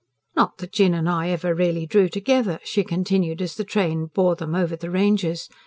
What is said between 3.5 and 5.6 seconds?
the train bore them over the ranges.